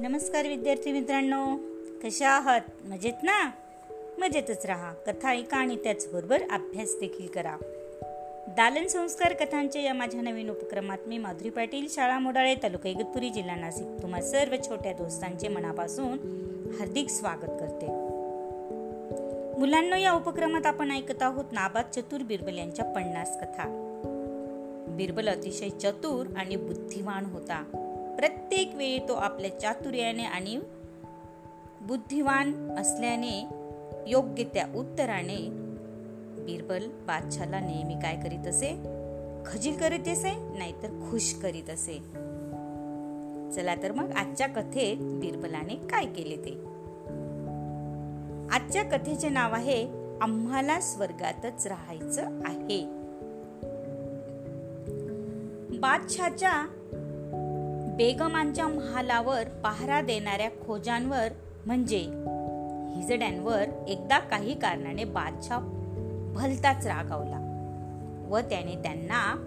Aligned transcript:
नमस्कार 0.00 0.48
विद्यार्थी 0.48 0.92
मित्रांनो. 0.92 1.56
कशा 2.04 2.28
आहात? 2.28 2.60
मजेत 2.84 3.12
ना? 3.22 3.50
मजेतच 4.18 4.66
राहा. 4.66 4.92
कथा 4.92 5.30
ऐका 5.30 5.56
आणि 5.56 5.76
त्याचबरोबर 5.76 6.42
अभ्यास 6.50 6.94
देखील 7.00 7.26
करा. 7.26 7.56
दालन 8.48 8.86
संस्कार 8.86 9.32
कथांच्या 9.32 9.82
या 9.82 9.94
माझ्या 9.94 10.22
नवीन 10.22 10.50
उपक्रमात 10.50 10.98
मी 11.06 11.18
माधुरी 11.18 11.50
पाटील 11.50 11.86
शाळा 11.90 12.18
मोडाळे 12.18 12.54
तालुका 12.54 12.88
इगतपुरी 12.88 13.30
जिल्हा 13.30 13.56
नाशिक 13.56 14.02
तुम्हा 14.02 14.22
सर्व 14.22 14.56
छोट्या 14.68 14.92
दोस्तांचे 14.92 15.48
मनापासून 15.48 16.12
हार्दिक 16.78 17.08
स्वागत 17.08 17.60
करते. 17.60 17.86
मुलांना 19.60 19.98
या 19.98 20.12
उपक्रमात 20.12 20.66
आपण 20.66 20.90
ऐकत 20.90 21.22
आहोत 21.22 21.44
नाबाद 21.52 21.84
चतुर 21.92 22.22
बिरबल 22.22 22.58
यांच्या 22.58 22.84
पन्नास 22.84 23.40
कथा. 23.40 23.96
बिरबल 24.88 25.28
अतिशय 25.28 25.68
चतुर 25.68 26.26
आणि 26.36 26.56
बुद्धिमान 26.56 27.24
होता. 27.24 27.86
प्रत्येक 28.20 28.74
वेळी 28.74 28.98
तो 28.98 29.14
आपल्या 29.14 29.60
चातुर्याने 29.60 30.24
आणि 30.24 30.60
बुद्धिवान 31.80 32.70
असल्याने 32.70 33.48
योग्य 34.06 34.44
त्या 34.44 34.66
उत्तराने 34.76 35.48
बिरबल 36.44 36.88
बादशाला 36.88 37.60
नेहमी 37.60 37.94
काय 37.94 38.16
करीत 38.16 38.46
असे? 38.46 38.70
खजील 39.46 39.76
करीत 39.76 40.08
असे? 40.08 40.58
नाहीतर 40.58 41.08
खुश 41.10 41.34
करीत 41.42 41.70
असे. 41.70 41.98
चला 43.52 43.74
तर 43.82 43.92
मग 43.92 44.12
आजच्या 44.12 44.46
कथेत 44.46 44.96
बिरबलाने 45.00 45.74
काय 45.74 46.04
केले 46.04 46.36
ते? 46.36 46.52
आजच्या 48.50 48.82
कथेचे 48.82 49.28
नाव 49.28 49.54
आहे 49.54 49.88
आम्हाला 50.20 50.80
स्वर्गातच 50.80 51.66
राहायचं 51.66 52.24
आहे. 52.44 52.84
बादशाच्या 55.78 56.68
बेगमांच्या 57.96 58.68
महालावर 58.68 59.48
पहारा 59.48 60.00
देणाऱ्या 60.00 60.50
खोजांवर 60.66 61.28
म्हणजे 61.66 61.98
हिजड्यांवर 62.96 63.64
एकदा 63.88 64.18
काही 64.18 64.58
कारणाने 64.58 65.04
बादशाह 65.04 65.58
भलताच 66.34 66.86
रागावला 66.86 67.46
व 68.28 68.38
त्याने 68.38 68.74
त्यांना 68.74 69.46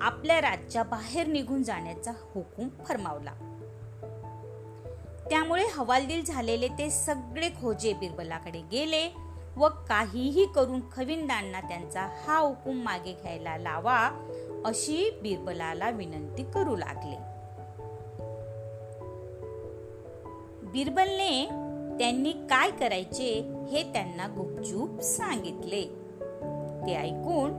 आपल्या 0.00 0.40
राज्या 0.40 0.82
बाहेर 0.82 1.26
निघून 1.26 1.62
जाण्याचा 1.62 2.12
हुकूम 2.34 2.68
फरमावला. 2.68 3.30
त्यामुळे 5.30 5.64
हवालदिल 5.72 6.24
झालेले 6.24 6.68
ते 6.68 6.90
सगळे 6.90 7.48
खोजे 7.48 7.92
बिरबलाकडे 7.92 8.62
गेले 8.72 9.14
व 9.56 9.68
काहीही 9.68 10.46
करून 10.46 10.80
खविंदांना 10.92 11.60
त्यांचा 11.60 12.08
हा 12.26 12.38
हुकूम 12.38 12.76
मागे 12.76 13.12
घ्यायला 13.12 13.56
लावा 13.56 14.10
अशी 14.64 15.18
बिरबलाला 15.22 15.90
विनंती 15.90 16.42
करू 16.42 16.76
लागले. 16.76 17.33
बिरबलने 20.74 21.44
त्यांनी 21.98 22.32
काय 22.32 22.70
करायचे 22.70 23.52
हे 23.72 23.82
त्यांना 23.92 24.26
गुपचूप 24.26 25.00
सांगितले. 25.00 25.84
ते 26.86 26.94
ऐकून 26.94 27.50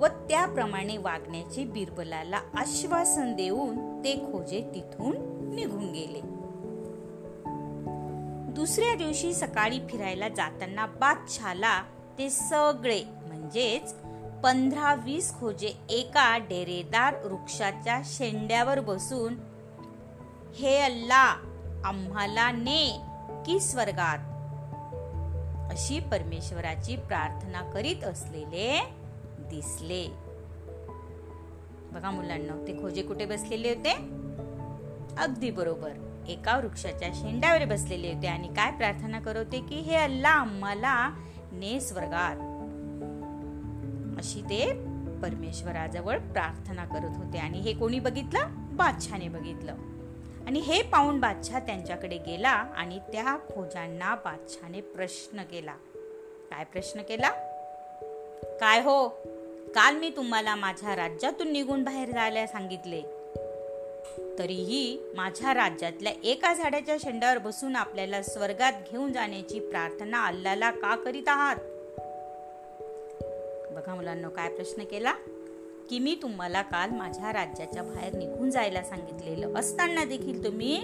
व 0.00 0.06
त्याप्रमाणे 0.06 0.96
वागण्याचे 0.96 1.64
बिरबलाला 1.64 2.40
आश्वासन 2.54 3.34
देऊन 3.34 4.04
ते 4.04 4.14
खोजे 4.14 4.70
तिथून 4.74 5.16
निघून 5.54 5.92
गेले. 5.92 6.20
दुसऱ्या 8.52 8.94
दिवशी 8.94 9.34
सकाळी 9.34 9.80
फिरायला 9.90 10.28
जाताना 10.28 10.86
बादशाला 10.86 11.82
ते 12.18 12.30
सगळे 12.30 13.02
म्हणजेच 13.26 13.94
पंधरा 14.44 14.94
वीस 14.94 15.34
खोजे 15.34 15.72
एका 15.90 16.38
डेरेदार 16.38 17.14
वृक्षाच्या 17.26 18.00
शेंड्यावर 18.04 18.80
बसून 18.80 19.34
हे 20.54 20.78
अल्ला 20.78 21.48
आम्हाला 21.84 22.50
ने 22.52 23.00
की 23.46 23.60
स्वर्गात. 23.60 24.18
अशी 25.72 26.00
परमेश्वराची 26.00 26.96
प्रार्थना 26.96 27.70
करीत 27.70 28.04
असलेले 28.04 28.94
दिसले. 29.38 30.08
बघा 31.92 32.10
मुलांना 32.10 32.64
ते 32.68 32.82
खोजे 32.82 33.02
कुठे 33.02 33.24
बसलेले 33.24 33.68
होते? 33.68 33.92
अगदी 35.18 35.50
बरोबर 35.50 35.92
एका 36.28 36.56
वृक्षाच्या 36.56 37.08
शेंड्यावर 37.14 37.64
बसलेले 37.64 38.12
होते. 38.12 38.26
आणि 38.26 38.48
काय 38.48 38.70
प्रार्थना 38.70 39.20
करत 39.20 39.36
होते 39.36 39.60
की 39.60 39.74
हे 39.74 39.94
अल्ला 39.94 40.28
आम्हाला 40.28 41.10
ने 41.52 41.80
स्वर्गात. 41.80 42.36
अशी 44.18 44.42
ते 44.42 44.72
परमेश्वराजवळ 45.22 46.18
प्रार्थना 46.18 46.84
करत 46.84 47.16
होते. 47.16 47.38
आणि 47.38 47.60
हे 47.60 47.72
कोणी 47.72 47.98
बघितलं? 47.98 48.76
बादशाने 48.76 49.28
बघितलं. 49.28 49.74
आणि 50.46 50.60
हे 50.60 50.82
पाहून 50.82 51.20
बादशाह 51.20 51.58
त्यांच्याकडे 51.58 52.16
गेला 52.16 52.50
आणि 52.50 52.98
त्या 52.98 53.36
खोजांना 53.36 54.14
बादशाने 54.14 54.80
प्रश्न 54.80 55.42
केला. 55.42 55.74
काय 56.50 56.64
प्रश्न 56.64 57.02
केला? 57.02 57.30
काय 58.60 58.80
हो? 58.80 59.08
काल 59.74 59.96
मी 59.96 60.10
तुम्हाला 60.10 60.54
माझ्या 60.54 60.96
राज्यातून 60.96 61.52
निघून 61.52 61.84
बाहेर 61.84 62.10
जायला 62.10 62.46
सांगितले. 62.46 63.02
तरीही 64.38 64.98
माझ्या 65.16 65.54
राज्यातल्या 65.54 66.12
एका 66.24 66.54
झाडाच्या 66.54 66.96
शेंडावर 67.00 67.38
बसून 67.38 67.76
आपल्याला 67.76 68.22
स्वर्गात 68.22 68.72
घेऊन 68.92 69.12
जाण्याची 69.12 69.60
प्रार्थना 69.60 70.26
अल्लाला 70.26 70.70
का 70.70 70.96
करीत 70.96 71.28
आहात? 71.28 71.56
बघा 73.72 73.94
मुलांना 73.94 74.28
काय 74.28 74.48
प्रश्न 74.48 74.84
केला? 74.84 75.14
की 75.92 75.98
मी 75.98 76.18
तुम्हाला 76.22 76.62
काल 76.62 76.90
माझ्या 76.90 77.32
राज्याच्या 77.32 77.82
बाहेर 77.82 78.14
निघून 78.16 78.50
जायला 78.50 78.82
सांगितलेलं 78.82 79.54
असताना 79.54 80.04
देखील 80.04 80.44
तुम्ही 80.44 80.82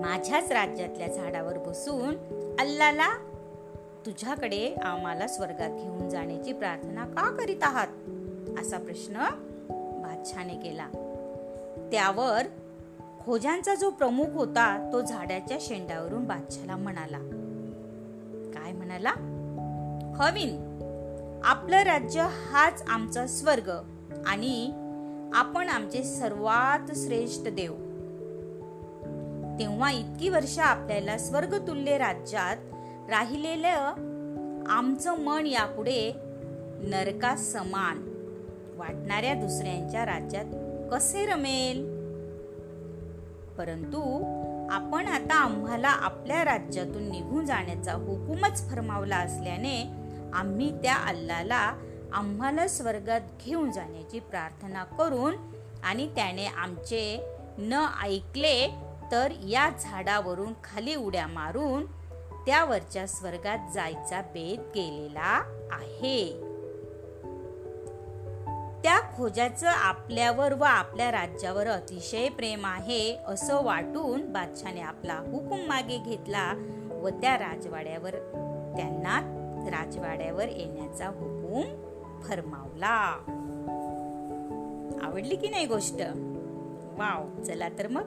माझ्याच 0.00 0.52
राज्यातल्या 0.52 1.08
झाडावर 1.08 1.58
बसून 1.58 2.14
अल्लाला 2.58 3.08
तुझ्याकडे 4.06 4.74
आम्हाला 4.74 5.26
स्वर्गात 5.26 5.70
घेऊन 5.70 6.08
जाण्याची 6.08 6.52
प्रार्थना 6.52 7.04
का 7.04 7.36
करीत 7.36 7.62
आहात? 7.62 7.86
असा 8.60 8.78
प्रश्न 8.78 9.14
बादशाने 10.02 10.54
केला. 10.54 10.88
त्यावर 11.92 12.42
खोजांचा 13.24 13.74
जो 13.74 13.90
प्रमुख 13.90 14.26
होता 14.34 14.90
तो 14.92 15.00
झाडाच्या 15.00 15.58
शेंडावरून 15.60 16.24
बादशाला 16.24 16.76
म्हणाला. 16.76 17.18
काय 18.54 18.72
म्हणाला? 18.72 19.10
हवीन. 20.16 20.72
आपलं 21.44 21.76
राज्य 21.76 22.26
हाच 22.52 22.84
आमचा 22.88 23.26
स्वर्ग 23.26 23.70
आणि 24.26 24.66
आपण 25.34 25.68
आमचे 25.68 26.02
सर्वात 26.02 26.90
श्रेष्ठ 26.96 27.42
देव. 27.42 27.72
तेव्हा 29.58 29.90
इतकी 29.90 30.28
वर्ष 30.28 30.58
आपल्याला 30.58 31.18
स्वर्गतुल्य 31.18 31.98
राज्यात 31.98 32.56
राहिलेलं 33.10 33.94
आमचं 34.66 35.18
मन 35.18 35.46
यापुढे 35.46 36.12
नरका 36.84 37.36
समान 37.36 37.96
वाटणाऱ्या 38.76 39.34
दुसऱ्यांच्या 39.34 40.06
राज्यात 40.06 40.44
कसे 40.92 41.26
रमेल? 41.26 41.84
परंतु 43.58 44.22
आपण 44.70 45.06
आता 45.06 45.34
आम्हाला 45.34 45.88
आपल्या 45.88 46.44
राज्यातून 46.44 47.02
निघून 47.10 47.46
जाण्याचा 47.46 47.92
हुकूमच 47.92 48.70
फरमावला 48.70 49.16
असल्याने 49.16 50.01
आम्ही 50.34 50.82
त्या 50.82 50.94
अल्लाला 50.94 51.74
आम्हाला 52.12 52.68
स्वर्गात 52.68 53.20
घेऊन 53.44 53.70
जाण्याची 53.70 54.20
प्रार्थना 54.20 54.84
करून 54.84 55.34
आणि 55.84 56.14
त्याने 56.14 56.46
आमचे 56.46 57.26
न 57.58 57.86
ऐकले 58.02 58.70
तर 59.12 59.32
या 59.48 59.70
झाडावरून 59.80 60.52
खाली 60.64 60.94
उड्या 60.94 61.26
मारून 61.26 61.86
त्यावरच्या 62.46 63.06
स्वर्गात 63.06 63.58
जायचा 63.74 64.20
बेत 64.20 64.58
केलेला 64.58 65.42
आहे. 65.70 66.32
त्या 68.82 69.00
खोजाचं 69.16 69.66
आपल्यावर 69.66 70.52
व 70.52 70.62
आपल्या 70.62 71.10
राज्यावर 71.10 71.66
अतिशय 71.66 72.28
प्रेम 72.28 72.66
आहे 72.66 73.18
असं 73.26 73.64
वाटून 73.64 74.32
बादशाने 74.32 74.80
आपला 74.80 75.14
हुकूम 75.14 75.60
मागे 75.60 75.98
घेतला 75.98 76.54
व 77.02 77.08
त्या 77.08 77.38
राजवाड्यावर 77.38 78.10
त्यांना 78.76 79.41
राजवाड्यावर 79.66 80.48
येण्याचा 80.48 81.06
हुकूम 81.06 81.64
फरमावला. 82.22 83.18
आवडली 85.02 85.36
की 85.36 85.48
नाही 85.48 85.66
गोष्ट? 85.66 86.00
वाव 86.98 87.42
चला 87.42 87.68
तर 87.68 87.88
मग. 87.88 88.04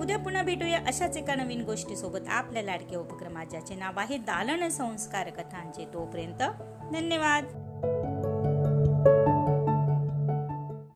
उद्या 0.00 0.18
पुन्हा 0.18 0.42
भेटूया 0.42 0.78
अशाच 0.78 1.16
एका 1.16 1.34
नवीन 1.34 1.62
गोष्टी 1.62 1.96
सोबत 1.96 2.28
आपल्या 2.28 2.62
लाडक्या 2.62 2.98
उपक्रमाच्याचे 2.98 3.74
नाव 3.74 3.92
आहे 3.96 4.16
दालन 4.16 4.68
संस्कार 4.68 5.30
कथांचे. 5.30 5.84
तोपर्यंत 5.94 6.42
धन्यवाद. 6.92 7.44